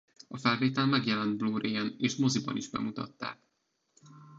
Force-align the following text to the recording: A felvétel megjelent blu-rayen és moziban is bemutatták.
A 0.27 0.37
felvétel 0.37 0.85
megjelent 0.85 1.37
blu-rayen 1.37 1.95
és 1.97 2.15
moziban 2.15 2.57
is 2.57 2.69
bemutatták. 2.69 3.39